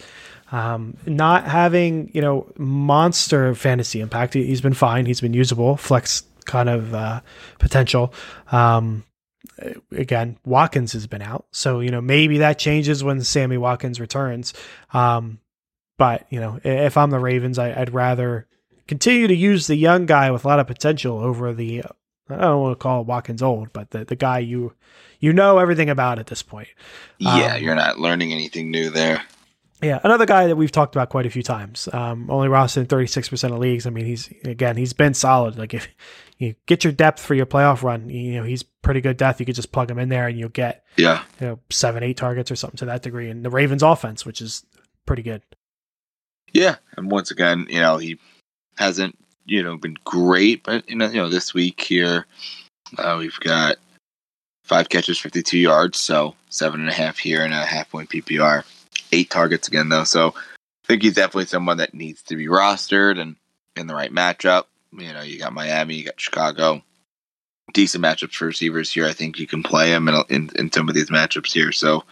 [0.50, 4.34] um, not having you know monster fantasy impact.
[4.34, 5.06] He's been fine.
[5.06, 5.76] He's been usable.
[5.76, 7.20] Flex kind of uh,
[7.58, 8.12] potential.
[8.50, 9.04] Um,
[9.92, 14.54] again, Watkins has been out, so you know maybe that changes when Sammy Watkins returns.
[14.92, 15.40] Um,
[15.98, 18.46] but you know, if I'm the Ravens, I, would rather
[18.88, 21.82] continue to use the young guy with a lot of potential over the
[22.28, 24.74] I don't want to call Watkins old, but the the guy you
[25.18, 26.68] you know everything about at this point.
[27.18, 29.22] Yeah, um, you're not learning anything new there.
[29.82, 31.88] Yeah, another guy that we've talked about quite a few times.
[31.92, 33.86] Um, only rostered in 36% of leagues.
[33.86, 35.58] I mean, he's again, he's been solid.
[35.58, 35.88] Like if
[36.40, 38.08] you get your depth for your playoff run.
[38.08, 39.40] You know, he's pretty good depth.
[39.40, 42.16] You could just plug him in there and you'll get yeah, you know, seven, eight
[42.16, 43.28] targets or something to that degree.
[43.28, 44.64] And the Ravens offense, which is
[45.04, 45.42] pretty good.
[46.52, 46.76] Yeah.
[46.96, 48.18] And once again, you know, he
[48.78, 52.26] hasn't, you know, been great, but you know, you know, this week here,
[52.96, 53.76] uh, we've got
[54.64, 58.64] five catches, 52 yards, so seven and a half here and a half point PPR.
[59.12, 63.20] Eight targets again, though, so I think he's definitely someone that needs to be rostered
[63.20, 63.36] and
[63.76, 64.64] in the right matchup.
[64.92, 66.82] You know, you got Miami, you got Chicago.
[67.72, 69.06] Decent matchups for receivers here.
[69.06, 71.70] I think you can play him in, in, in some of these matchups here.
[71.70, 72.02] So,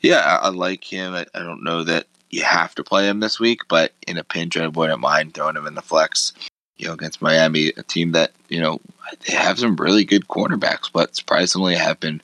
[0.00, 1.14] yeah, I, I like him.
[1.14, 4.24] I, I don't know that you have to play him this week, but in a
[4.24, 6.32] pinch, I wouldn't mind throwing him in the flex.
[6.76, 8.80] You know, against Miami, a team that you know
[9.26, 12.20] they have some really good cornerbacks, but surprisingly have been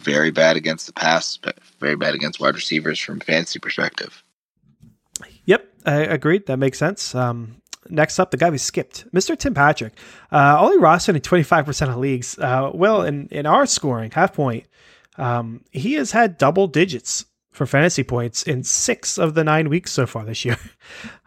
[0.00, 1.38] very bad against the pass,
[1.80, 4.22] very bad against wide receivers from fantasy perspective.
[5.46, 6.46] Yep, I agreed.
[6.46, 7.14] That makes sense.
[7.14, 7.56] Um,
[7.88, 9.38] next up, the guy we skipped, Mr.
[9.38, 9.94] Tim Patrick,
[10.32, 12.38] uh, only rostered in twenty five percent of leagues.
[12.38, 14.64] Uh, well, in in our scoring half point,
[15.16, 19.90] um, he has had double digits for fantasy points in six of the nine weeks
[19.90, 20.58] so far this year.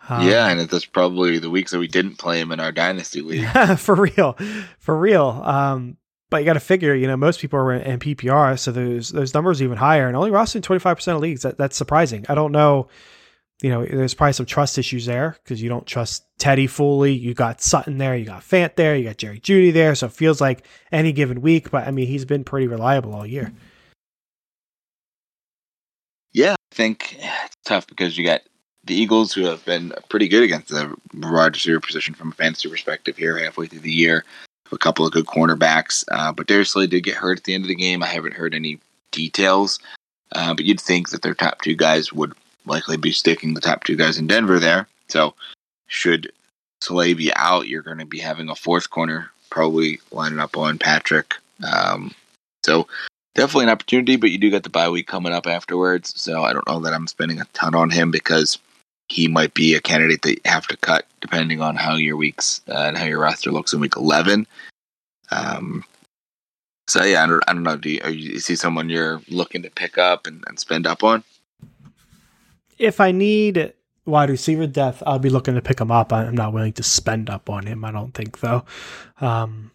[0.10, 3.22] Um, yeah, and that's probably the weeks that we didn't play him in our dynasty
[3.22, 3.48] league.
[3.78, 4.38] for real,
[4.80, 5.42] for real.
[5.44, 5.98] Um,
[6.30, 9.34] but you got to figure, you know, most people are in PPR, so those those
[9.34, 11.42] numbers are even higher, and only rostered in twenty five percent of leagues.
[11.42, 12.26] That, that's surprising.
[12.30, 12.88] I don't know.
[13.62, 17.14] You know, there's probably some trust issues there because you don't trust Teddy fully.
[17.14, 20.14] You got Sutton there, you got Fant there, you got Jerry Jeudy there, so it
[20.14, 21.70] feels like any given week.
[21.70, 23.54] But I mean, he's been pretty reliable all year.
[26.34, 28.42] Yeah, I think it's tough because you got
[28.84, 32.70] the Eagles, who have been pretty good against the wide receiver position from a fantasy
[32.70, 34.26] perspective here halfway through the year.
[34.72, 37.66] A couple of good cornerbacks, uh, but Darius Slay did get hurt at the end
[37.66, 38.02] of the game.
[38.02, 38.80] I haven't heard any
[39.12, 39.80] details,
[40.32, 42.34] uh, but you'd think that their top two guys would
[42.66, 44.88] likely be sticking the top two guys in Denver there.
[45.08, 45.34] So,
[45.88, 46.32] should
[46.82, 50.78] Slay be out, you're going to be having a fourth corner probably lining up on
[50.78, 51.36] Patrick.
[51.64, 52.14] Um,
[52.64, 52.88] so,
[53.36, 56.14] definitely an opportunity, but you do get the bye week coming up afterwards.
[56.20, 58.58] So, I don't know that I'm spending a ton on him because
[59.12, 62.62] he might be a candidate that you have to cut depending on how your weeks
[62.70, 64.48] uh, and how your roster looks in week 11.
[65.32, 65.84] Um,
[66.88, 67.78] so yeah, I don't, I don't know.
[67.78, 71.24] Do you, you, see someone you're looking to pick up and, and, spend up on?
[72.82, 73.74] If I need
[74.06, 76.12] wide receiver depth, I'll be looking to pick him up.
[76.12, 77.86] I'm not willing to spend up on him.
[77.86, 78.66] I don't think though.
[79.20, 79.72] Um,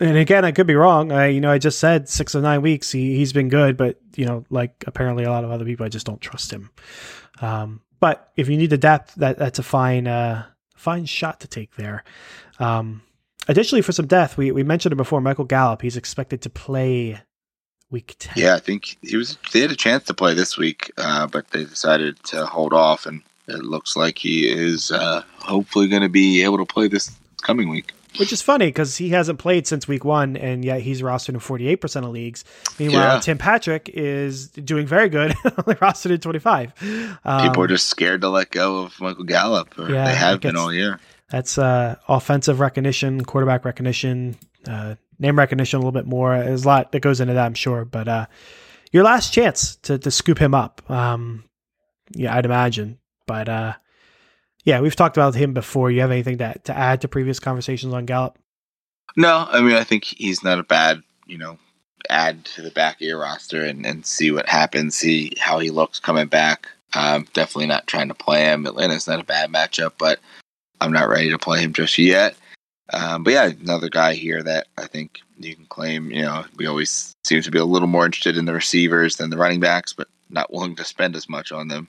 [0.00, 1.10] and again, I could be wrong.
[1.10, 2.92] I, you know, I just said six or nine weeks.
[2.92, 5.88] He he's been good, but you know, like apparently a lot of other people, I
[5.88, 6.70] just don't trust him.
[7.40, 10.44] Um, but if you need the depth, that that's a fine uh,
[10.76, 12.04] fine shot to take there.
[12.60, 13.02] Um,
[13.48, 15.20] additionally, for some depth, we we mentioned it before.
[15.20, 17.20] Michael Gallup, he's expected to play
[17.90, 18.34] week ten.
[18.36, 19.38] Yeah, I think he was.
[19.52, 23.06] They had a chance to play this week, uh, but they decided to hold off,
[23.06, 27.16] and it looks like he is uh, hopefully going to be able to play this
[27.42, 27.92] coming week.
[28.18, 31.40] Which is funny because he hasn't played since week one, and yet he's rostered in
[31.40, 32.44] 48% of leagues.
[32.78, 33.20] Meanwhile, yeah.
[33.20, 37.18] Tim Patrick is doing very good, only rostered in 25.
[37.24, 39.74] Um, People are just scared to let go of Michael Gallup.
[39.78, 40.98] yeah, they have been all year.
[41.30, 46.38] That's uh, offensive recognition, quarterback recognition, uh, name recognition a little bit more.
[46.38, 47.84] There's a lot that goes into that, I'm sure.
[47.84, 48.26] But uh,
[48.92, 50.88] your last chance to, to scoop him up.
[50.90, 51.44] Um,
[52.12, 52.98] yeah, I'd imagine.
[53.26, 53.74] But uh,
[54.64, 55.90] yeah, we've talked about him before.
[55.90, 58.38] You have anything to, to add to previous conversations on Gallup?
[59.16, 61.58] No, I mean, I think he's not a bad, you know,
[62.08, 65.70] add to the back of your roster and, and see what happens, see how he
[65.70, 66.68] looks coming back.
[66.94, 68.66] Um, definitely not trying to play him.
[68.66, 70.20] Atlanta's not a bad matchup, but
[70.80, 72.36] I'm not ready to play him just yet.
[72.92, 76.10] Um, but yeah, another guy here that I think you can claim.
[76.10, 79.30] You know, we always seem to be a little more interested in the receivers than
[79.30, 81.88] the running backs, but not willing to spend as much on them.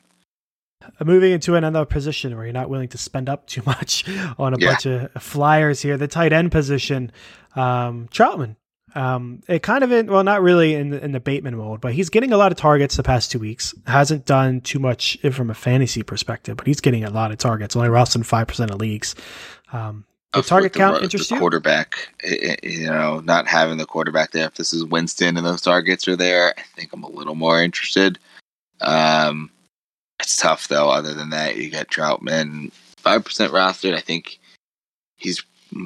[0.84, 4.08] Uh, moving into another position where you're not willing to spend up too much
[4.38, 4.68] on a yeah.
[4.68, 5.98] bunch of flyers here.
[5.98, 7.12] The tight end position,
[7.56, 8.56] um, Trautman.
[8.96, 11.94] Um, it kind of in well, not really in the, in the Bateman mode, but
[11.94, 13.76] he's getting a lot of targets the past two weeks.
[13.86, 17.76] Hasn't done too much from a fantasy perspective, but he's getting a lot of targets.
[17.76, 19.14] Only rostered five percent of leagues.
[19.72, 23.78] Um, the target the, count interests the quarterback, eh, eh, eh, you know, not having
[23.78, 24.46] the quarterback there.
[24.46, 27.62] If this is Winston and those targets are there, I think I'm a little more
[27.62, 28.20] interested.
[28.82, 29.50] Um,
[30.20, 30.90] it's tough though.
[30.90, 33.96] Other than that, you got Trautman five percent rostered.
[33.96, 34.40] I think
[35.16, 35.44] he's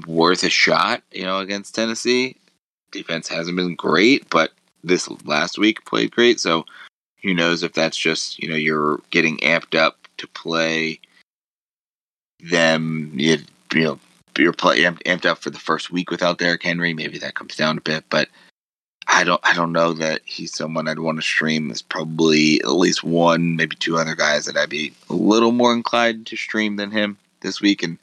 [0.07, 1.03] worth a shot.
[1.11, 2.35] You know, against Tennessee,
[2.91, 4.51] defense hasn't been great, but
[4.83, 6.39] this last week played great.
[6.39, 6.65] So
[7.21, 10.99] who knows if that's just you know you're getting amped up to play
[12.41, 13.11] them.
[13.13, 13.37] You,
[13.73, 13.99] you know
[14.37, 16.93] you're play amped up for the first week without Derrick Henry.
[16.93, 18.29] Maybe that comes down a bit, but
[19.07, 21.67] I don't I don't know that he's someone I'd want to stream.
[21.67, 25.73] There's probably at least one, maybe two other guys that I'd be a little more
[25.73, 27.97] inclined to stream than him this week, and,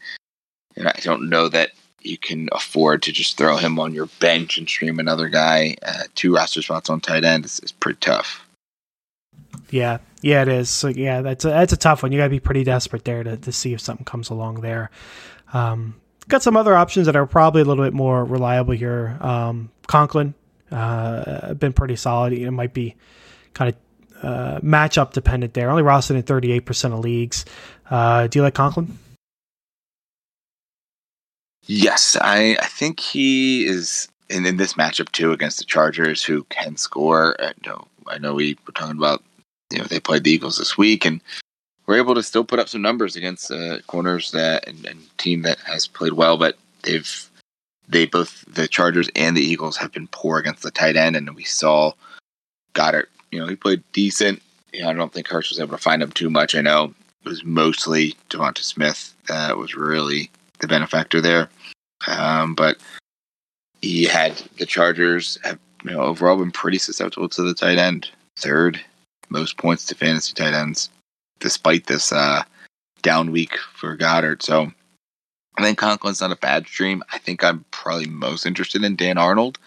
[0.77, 1.71] and I don't know that
[2.03, 5.77] you can afford to just throw him on your bench and stream another guy.
[5.83, 8.47] Uh, two roster spots on tight end is, is pretty tough.
[9.71, 10.71] Yeah, yeah, it is.
[10.71, 12.13] So yeah, that's a, that's a tough one.
[12.13, 14.91] You got to be pretty desperate there to, to see if something comes along there.
[15.53, 16.00] Um,
[16.31, 19.19] got some other options that are probably a little bit more reliable here.
[19.21, 20.35] Um, Conklin
[20.71, 22.33] uh, been pretty solid.
[22.33, 22.97] It might be
[23.55, 25.71] kind of uh, matchup dependent there.
[25.71, 27.45] Only rostered in 38% of leagues.
[27.91, 28.99] Uh, do you like Conklin?
[31.67, 36.45] Yes, I, I think he is in, in this matchup too against the Chargers, who
[36.45, 37.37] can score.
[37.41, 39.23] I know, I know we were talking about
[39.71, 41.21] you know they played the Eagles this week and
[41.91, 45.43] we're able to still put up some numbers against uh, corners that and, and team
[45.43, 47.29] that has played well, but they've
[47.89, 51.35] they both the Chargers and the Eagles have been poor against the tight end, and
[51.35, 51.91] we saw
[52.75, 53.07] Goedert.
[53.33, 54.41] You know, he played decent.
[54.73, 56.55] You know, I don't think Hurts was able to find him too much.
[56.55, 61.51] I know it was mostly Devonta Smith that was really the benefactor there,
[62.07, 62.77] um, but
[63.83, 68.13] he had the Chargers have you know overall been pretty susceptible to the tight end.
[68.37, 68.81] Third
[69.29, 70.89] most points to fantasy tight ends,
[71.41, 72.45] despite this uh,
[73.03, 74.43] down week for Goedert.
[74.43, 74.73] So
[75.57, 77.03] I think Conklin's not a bad stream.
[77.13, 79.59] I think I'm probably most interested in Dan Arnold.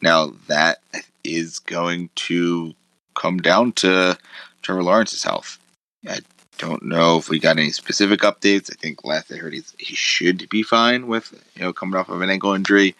[0.00, 0.78] Now that
[1.24, 2.74] is going to
[3.14, 4.16] come down to
[4.62, 5.58] Trevor Lawrence's health.
[6.06, 6.20] I
[6.58, 8.70] don't know if we got any specific updates.
[8.70, 12.08] I think last I heard he's, he should be fine with you know coming off
[12.08, 12.94] of an ankle injury.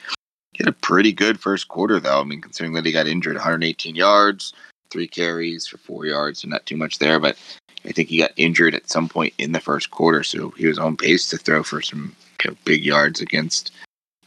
[0.52, 2.20] He had a pretty good first quarter though.
[2.20, 4.54] I mean, considering that he got injured, 118 yards,
[4.90, 7.18] three carries for four yards, so not too much there.
[7.18, 7.36] But
[7.86, 10.78] I think he got injured at some point in the first quarter, so he was
[10.78, 13.72] on pace to throw for some you know, big yards against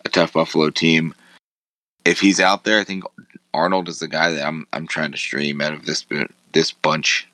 [0.05, 1.13] a tough Buffalo team.
[2.05, 3.03] If he's out there, I think
[3.53, 6.05] Arnold is the guy that I'm I'm trying to stream out of this
[6.53, 7.27] this bunch.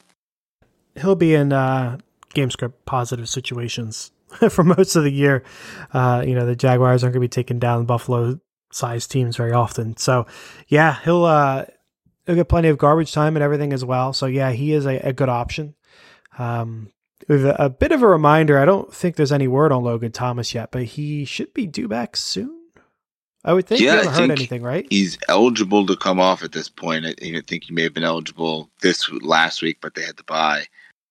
[0.95, 1.97] He'll be in uh,
[2.33, 4.11] game script positive situations
[4.49, 5.43] for most of the year.
[5.93, 8.39] Uh, you know, the Jaguars aren't going to be taking down Buffalo
[8.71, 9.97] sized teams very often.
[9.97, 10.25] So,
[10.67, 11.65] yeah, he'll uh,
[12.25, 14.13] he'll get plenty of garbage time and everything as well.
[14.13, 15.75] So, yeah, he is a, a good option.
[16.37, 16.89] Um,
[17.27, 20.11] with a, a, bit of a reminder, I don't think there's any word on Logan
[20.11, 22.59] Thomas yet, but he should be due back soon.
[23.45, 23.81] I would think.
[23.81, 24.87] Yeah, I heard anything, right?
[24.89, 27.05] He's eligible to come off at this point.
[27.05, 30.23] I, I think he may have been eligible this last week, but they had to
[30.23, 30.65] buy.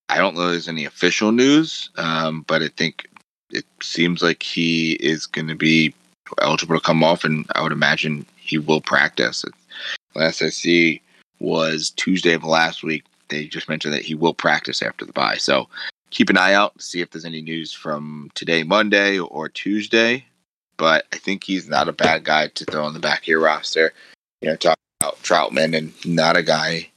[0.08, 3.08] I don't know if there's any official news, um, but I think
[3.50, 5.94] it seems like he is going to be
[6.40, 9.44] eligible to come off, and I would imagine he will practice.
[10.14, 11.02] Last I see
[11.38, 13.04] was Tuesday of last week.
[13.32, 15.36] They just mentioned that he will practice after the bye.
[15.36, 15.68] So
[16.10, 20.26] keep an eye out, see if there's any news from today, Monday, or Tuesday.
[20.76, 23.40] But I think he's not a bad guy to throw on the back of your
[23.40, 23.92] roster.
[24.42, 26.90] You know, talk about Trautman and not a guy.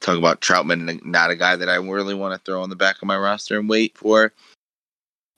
[0.00, 2.76] Talk about Trautman and not a guy that I really want to throw on the
[2.76, 4.32] back of my roster and wait for.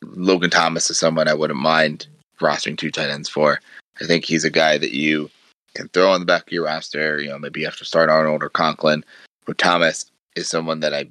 [0.03, 2.07] Logan Thomas is someone I wouldn't mind
[2.41, 3.61] rostering two tight ends for.
[4.01, 5.31] I think he's a guy that you
[5.77, 7.21] can throw on the back of your roster.
[7.21, 9.05] You know, maybe you have to start Arnold or Conklin.
[9.47, 11.09] But Thomas is someone that I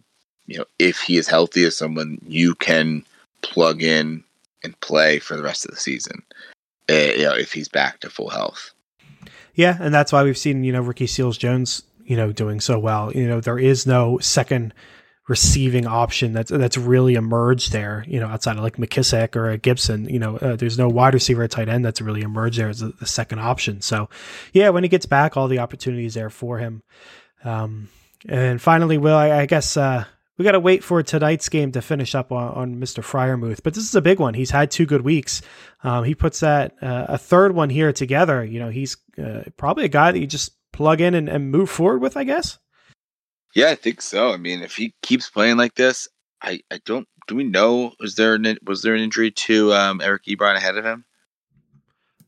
[0.48, 3.04] you know, if he is healthy, is someone you can
[3.42, 4.24] plug in
[4.64, 6.22] and play for the rest of the season.
[6.90, 8.72] Uh, you know, if he's back to full health.
[9.56, 12.78] Yeah, and that's why we've seen you know Ricky Seals Jones you know doing so
[12.78, 13.12] well.
[13.14, 14.74] You know, there is no second
[15.28, 18.06] receiving option that's that's really emerged there.
[18.08, 21.44] You know, outside of like McKissic or Gibson, you know, uh, there's no wide receiver
[21.44, 23.82] at tight end that's really emerged there as a, the second option.
[23.82, 24.10] So,
[24.54, 26.84] yeah, when he gets back, all the opportunities there for him.
[27.44, 27.90] Um,
[28.28, 30.06] and finally, Will, I, I guess uh,
[30.38, 33.04] we got to wait for tonight's game to finish up on, on Mr.
[33.04, 33.62] Freiermuth.
[33.64, 34.34] But this is a big one.
[34.34, 35.42] He's had two good weeks.
[35.84, 38.44] Um, he puts that uh, a third one here together.
[38.44, 41.70] You know, he's uh, probably a guy that you just plug in and, and move
[41.70, 42.58] forward with, I guess.
[43.56, 44.32] Yeah, I think so.
[44.32, 46.08] I mean, if he keeps playing like this,
[46.42, 47.08] I, I don't.
[47.28, 47.94] Do we know?
[48.00, 51.06] Was there an, was there an injury to um, Eric Ebron ahead of him?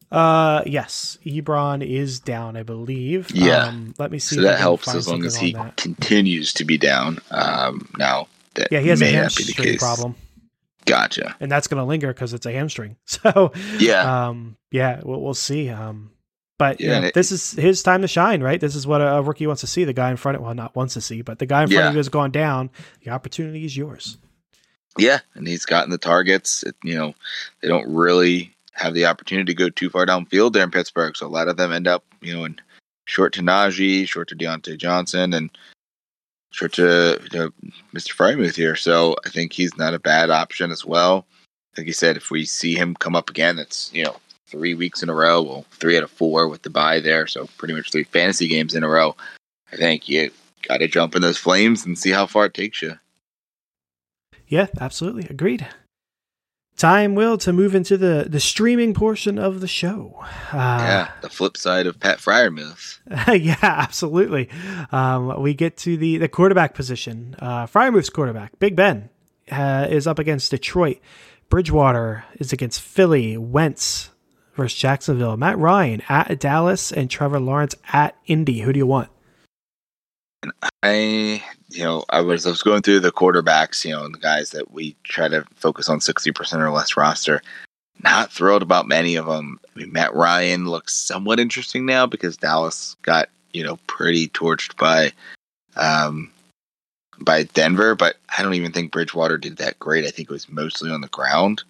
[0.10, 3.30] Uh, yes, Ebron is down, I believe.
[3.32, 3.66] Yeah.
[3.66, 4.38] Um, let me see.
[4.38, 7.20] So that helps as long as he continues to be down.
[7.30, 10.16] Um, now that yeah, he has a hamstring problem.
[10.86, 11.36] Gotcha.
[11.42, 12.96] And that's going to linger because it's a hamstring.
[13.06, 15.70] So yeah, um, yeah, we'll, we'll see.
[15.70, 16.12] Um,
[16.58, 18.60] but yeah, this is his time to shine, right?
[18.60, 19.84] This is what a, rookie wants to see.
[19.84, 21.84] The guy in front of well, not wants to see, but the guy in front
[21.84, 21.88] yeah.
[21.89, 22.70] of you has gone down.
[23.04, 24.17] The opportunity is yours.
[24.98, 26.63] Yeah, and he's gotten the targets.
[26.63, 27.13] It, you know,
[27.62, 31.15] they don't really have the opportunity to go too far downfield there in Pittsburgh.
[31.15, 32.60] So a lot of them end up, you know, in
[33.06, 35.52] short to Najee, short to Diontae Johnson, and
[36.52, 37.54] short to, to
[37.93, 38.15] Mr.
[38.15, 38.76] Freiermuth here.
[38.76, 41.28] So I think he's not a bad option as well.
[41.78, 44.15] Like you said, if we see him come up again, that's, you know,
[44.48, 47.28] three weeks in a row, well, three out of four with the bye there.
[47.28, 49.16] So pretty much three fantasy games in a row.
[49.72, 50.32] I think you
[50.68, 52.98] got to jump in those flames and see how far it takes you.
[54.48, 55.28] Yeah, absolutely.
[55.30, 55.68] Agreed.
[56.78, 60.16] Time, Will, to move into the, the streaming portion of the show.
[60.54, 63.00] Uh, yeah, the flip side of Pat Freiermuth.
[63.44, 64.48] yeah, absolutely.
[64.92, 67.36] Um, we get to the, the quarterback position.
[67.40, 69.10] Uh, Freiermuth's quarterback, Big Ben,
[69.52, 71.00] uh, is up against Detroit.
[71.50, 73.38] Bridgewater is against Philly.
[73.38, 74.12] Wentz
[74.58, 75.38] versus Jacksonville.
[75.38, 78.60] Matt Ryan at Dallas and Trevor Lawrence at Indy.
[78.60, 79.10] Who do you want?
[80.84, 84.52] I, you know, I was I was going through the quarterbacks, you know, the guys
[84.52, 87.41] that we try to focus on sixty percent or less roster.
[88.04, 89.60] Not thrilled about many of them.
[89.76, 94.78] I mean, Matt Ryan looks somewhat interesting now because Dallas got you know pretty torched
[94.78, 95.12] by
[95.76, 96.32] um,
[97.20, 100.06] by Denver, but I don't even think Bridgewater did that great.
[100.06, 101.63] I think it was mostly on the ground.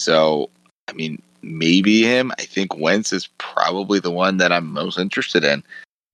[0.00, 0.50] So,
[0.88, 2.32] I mean, maybe him.
[2.38, 5.62] I think Wentz is probably the one that I'm most interested in.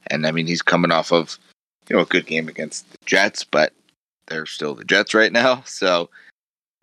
[0.09, 1.39] And I mean, he's coming off of,
[1.89, 3.73] you know, a good game against the Jets, but
[4.29, 5.63] they're still the Jets right now.
[5.67, 6.11] So,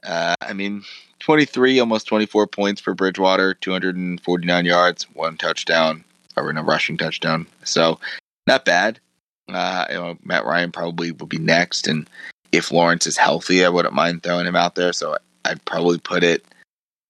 [0.03, 0.84] uh, I mean,
[1.19, 6.03] 23, almost 24 points for Bridgewater, 249 yards, one touchdown,
[6.36, 7.47] or in a rushing touchdown.
[7.63, 7.99] So,
[8.45, 8.99] not bad.
[9.47, 12.10] Uh, you know, Matt Ryan probably will be next, and
[12.53, 14.93] if Lawrence is healthy, I wouldn't mind throwing him out there.
[14.93, 16.45] So I'd probably put it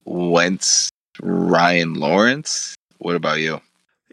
[0.05, 0.89] Wentz,
[1.21, 2.75] Ryan, Lawrence.
[2.97, 3.61] What about you?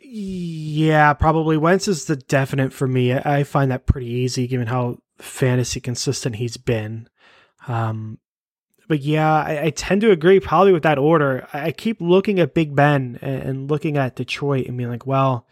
[0.03, 3.15] Yeah, probably Wentz is the definite for me.
[3.15, 7.09] I find that pretty easy given how fantasy consistent he's been.
[7.69, 8.19] Um,
[8.89, 11.47] but yeah, I, I, tend to agree probably with that order.
[11.53, 15.47] I keep looking at Big Ben and, and looking at Detroit and being like, well,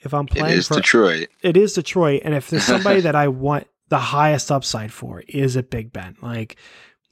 [0.00, 1.28] if I'm playing it is for, Detroit.
[1.40, 2.20] It is Detroit.
[2.24, 6.16] And if there's somebody that I want the highest upside for, is it Big Ben?
[6.20, 6.56] Like,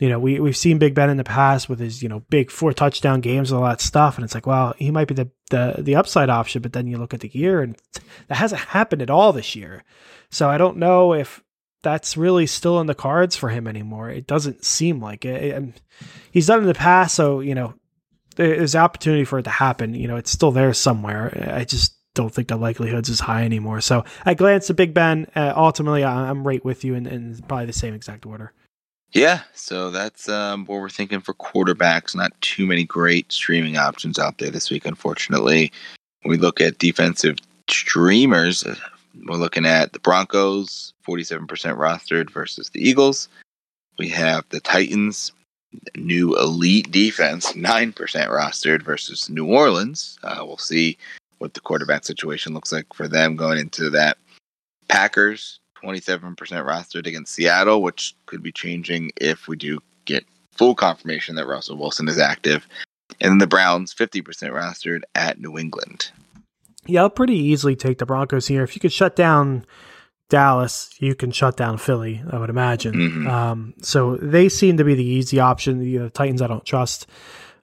[0.03, 2.51] you know, we, we've seen Big Ben in the past with his, you know, big
[2.51, 4.17] four touchdown games and all that stuff.
[4.17, 6.99] And it's like, well, he might be the, the, the upside option, but then you
[6.99, 7.77] look at the year and
[8.27, 9.85] that hasn't happened at all this year.
[10.29, 11.41] So I don't know if
[11.85, 14.11] that's really still in the cards for him anymore.
[14.11, 15.55] It doesn't seem like it.
[15.55, 15.81] And
[16.33, 17.15] he's done in the past.
[17.15, 17.75] So, you know,
[18.35, 19.95] there's opportunity for it to happen.
[19.95, 21.55] You know, it's still there somewhere.
[21.55, 23.81] I just, don't think the likelihoods is high anymore.
[23.81, 25.29] So I glanced at Big Ben.
[25.35, 28.53] Uh, ultimately, I'm right with you in, in, probably the same exact order.
[29.13, 32.15] Yeah, so that's um, what we're thinking for quarterbacks.
[32.15, 35.71] Not too many great streaming options out there this week, unfortunately.
[36.23, 37.37] When we look at defensive
[37.69, 38.75] streamers, uh,
[39.27, 43.29] we're looking at the Broncos, 47% rostered versus the Eagles.
[43.99, 45.33] We have the Titans,
[45.95, 50.19] new elite defense, 9% rostered versus New Orleans.
[50.23, 50.97] Uh, we'll see
[51.37, 54.17] what the quarterback situation looks like for them going into that.
[54.89, 61.37] Packers, 27% rostered against Seattle, which could be changing if we do get full confirmation
[61.37, 62.67] that Russell Wilson is active.
[63.21, 66.11] And then the Browns, 50% rostered at New England.
[66.87, 68.63] Yeah, I'll pretty easily take the Broncos here.
[68.63, 69.65] If you could shut down
[70.29, 72.95] Dallas, you can shut down Philly, I would imagine.
[72.95, 73.27] Mm-hmm.
[73.29, 75.79] Um, so they seem to be the easy option.
[75.79, 77.07] The, the Titans, I don't trust.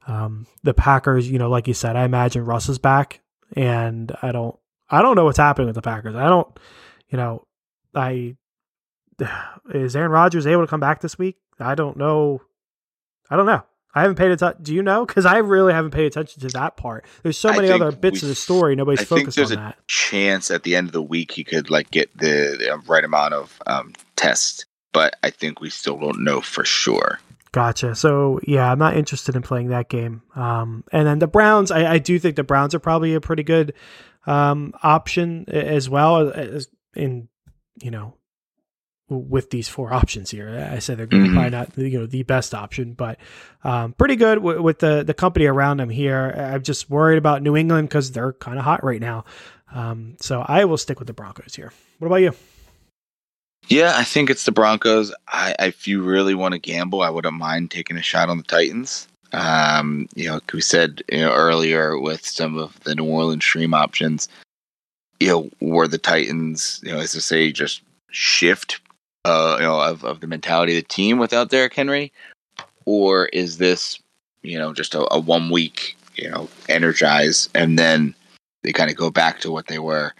[0.07, 3.21] Um, the Packers, you know, like you said, I imagine Russ is back
[3.55, 4.57] and I don't
[4.89, 6.15] I don't know what's happening with the Packers.
[6.15, 6.47] I don't,
[7.09, 7.45] you know,
[7.93, 8.35] I
[9.73, 11.37] is Aaron Rodgers able to come back this week?
[11.59, 12.41] I don't know.
[13.29, 13.63] I don't know.
[13.93, 14.63] I haven't paid attention.
[14.63, 15.05] Do you know?
[15.05, 17.05] Because I really haven't paid attention to that part.
[17.23, 18.75] There's so many other bits of the story.
[18.75, 19.77] Nobody's I focused think there's on that.
[19.79, 23.03] A chance at the end of the week he could like get the, the right
[23.03, 27.19] amount of um, tests, but I think we still don't know for sure.
[27.51, 27.95] Gotcha.
[27.95, 30.21] So yeah, I'm not interested in playing that game.
[30.35, 33.41] Um, and then the Browns, I, I, do think the Browns are probably a pretty
[33.41, 33.73] good
[34.27, 37.27] um, option as well as in
[37.81, 38.15] you know
[39.09, 40.69] with these four options here.
[40.71, 41.33] I said they're mm-hmm.
[41.33, 43.17] probably not you know the best option, but
[43.63, 46.33] um, pretty good w- with the the company around them here.
[46.37, 49.25] I'm just worried about New England because they're kind of hot right now.
[49.73, 51.71] Um, so I will stick with the Broncos here.
[51.99, 52.33] What about you?
[53.67, 55.13] Yeah, I think it's the Broncos.
[55.27, 58.43] I, if you really want to gamble, I wouldn't mind taking a shot on the
[58.43, 59.07] Titans.
[59.31, 63.43] Um, you know, like we said you know, earlier with some of the New Orleans
[63.43, 64.27] stream options,
[65.19, 68.79] you know, were the Titans, you know, as to say, just shift,
[69.25, 72.11] uh, you know, of, of the mentality of the team without Derrick Henry,
[72.85, 73.99] or is this,
[74.41, 78.15] you know, just a, a one week, you know, energize and then
[78.63, 80.13] they kind of go back to what they were.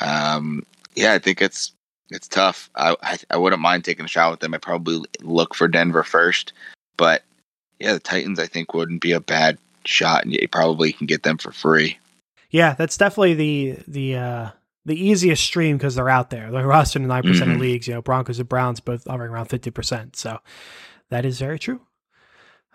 [0.00, 1.72] Um, yeah, I think it's
[2.10, 2.70] it's tough.
[2.74, 4.54] I, I, I wouldn't mind taking a shot with them.
[4.54, 6.52] I probably look for Denver first,
[6.96, 7.22] but
[7.78, 11.22] yeah, the Titans I think wouldn't be a bad shot, and you probably can get
[11.22, 11.98] them for free.
[12.50, 14.50] Yeah, that's definitely the the uh,
[14.84, 16.50] the easiest stream because they're out there.
[16.50, 17.54] They're rostered in 9 percent mm-hmm.
[17.56, 17.88] of leagues.
[17.88, 20.16] You know, Broncos and Browns both hovering around fifty percent.
[20.16, 20.38] So
[21.10, 21.80] that is very true.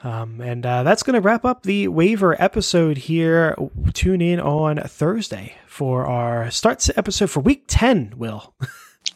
[0.04, 3.56] Um, and uh, that's going to wrap up the waiver episode here.
[3.94, 8.54] Tune in on Thursday for our starts episode for week 10, Will.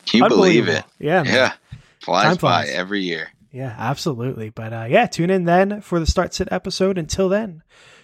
[0.06, 0.86] Can you believe it?
[0.98, 1.24] Yeah.
[1.24, 1.34] Man.
[1.34, 1.54] Yeah.
[2.00, 2.70] Flies Time by flies.
[2.70, 3.28] every year.
[3.52, 4.50] Yeah, absolutely.
[4.50, 6.98] But uh, yeah, tune in then for the start sit episode.
[6.98, 7.64] Until then,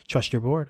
[0.10, 0.70] trust your board.